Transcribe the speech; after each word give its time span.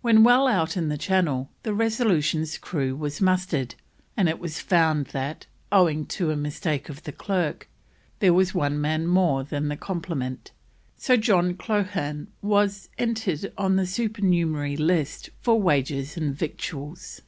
When 0.00 0.22
well 0.22 0.46
out 0.46 0.76
in 0.76 0.90
the 0.90 0.96
Channel 0.96 1.50
the 1.64 1.74
Resolution's 1.74 2.56
crew 2.56 2.94
was 2.94 3.20
mustered, 3.20 3.74
and 4.16 4.28
it 4.28 4.38
was 4.38 4.60
found 4.60 5.06
that, 5.06 5.46
owing 5.72 6.06
to 6.06 6.30
a 6.30 6.36
mistake 6.36 6.88
of 6.88 7.02
the 7.02 7.10
clerk, 7.10 7.68
there 8.20 8.32
was 8.32 8.54
one 8.54 8.80
man 8.80 9.08
more 9.08 9.42
than 9.42 9.66
the 9.66 9.76
complement, 9.76 10.52
so 10.96 11.16
John 11.16 11.54
Coghlan 11.54 12.28
was 12.40 12.90
entered 12.96 13.52
on 13.58 13.74
the 13.74 13.86
Supernumerary 13.86 14.76
List 14.76 15.30
for 15.40 15.60
Wages 15.60 16.16
and 16.16 16.32
Victuals. 16.32 17.22